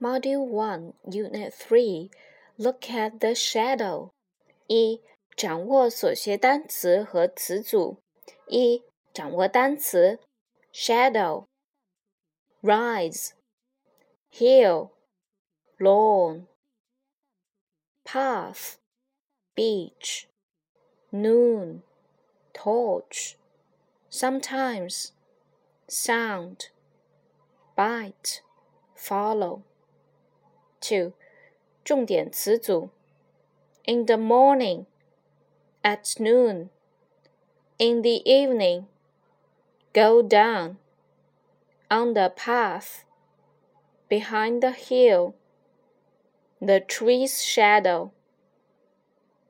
[0.00, 2.10] Module 1, Unit 3
[2.58, 4.10] Look at the shadow.
[4.66, 5.00] 一、
[5.36, 7.98] 掌握所学单词和词组。
[8.48, 10.18] 一、掌握单词
[10.74, 11.46] shadow,
[12.62, 13.32] rise,
[14.32, 14.90] hill,
[15.78, 16.46] lawn,
[18.04, 18.76] path,
[19.54, 20.26] beach,
[21.12, 21.82] noon,
[22.52, 23.36] torch,
[24.10, 25.12] sometimes,
[25.88, 26.70] sound,
[27.76, 28.42] bite,
[28.96, 29.62] follow.
[30.80, 31.12] Two，
[31.84, 32.90] 重点词组：
[33.84, 34.86] in the morning,
[35.82, 36.70] at noon,
[37.78, 38.86] in the evening,
[39.92, 40.76] go down,
[41.88, 43.04] on the path,
[44.08, 45.34] behind the hill,
[46.60, 48.10] the tree's shadow,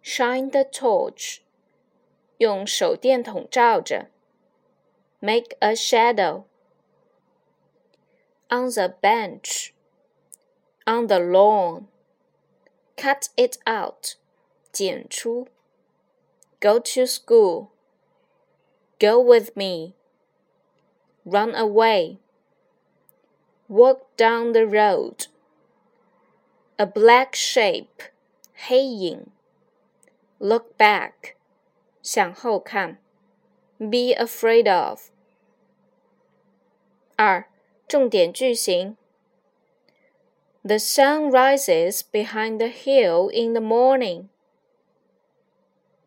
[0.02, 1.40] shine the torch,
[2.38, 4.08] 用手电筒照着，
[5.20, 6.44] make a shadow,
[8.48, 9.72] on the bench
[10.88, 11.88] on the lawn.
[12.96, 14.16] Cut it out.
[14.72, 15.48] 剪出.
[16.60, 17.70] Go to school.
[18.98, 19.94] Go with me.
[21.24, 22.18] Run away.
[23.68, 25.26] Walk down the road.
[26.78, 28.02] A black shape.
[28.54, 29.30] 黑影.
[30.38, 31.36] Look back.
[32.02, 32.98] 向后看.
[33.78, 35.10] Be afraid of.
[37.16, 37.48] 二，
[37.88, 38.96] 重点句型
[40.63, 44.29] The sun rises behind the hill in the morning.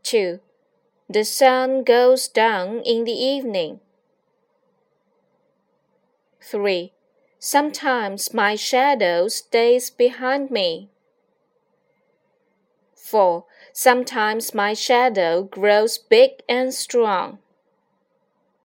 [0.03, 0.41] 2.
[1.09, 3.81] The sun goes down in the evening.
[6.41, 6.93] 3.
[7.39, 10.91] Sometimes my shadow stays behind me.
[12.95, 13.45] 4.
[13.73, 17.39] Sometimes my shadow grows big and strong.